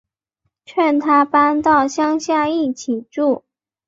[0.65, 3.43] 劝他搬到乡下一起住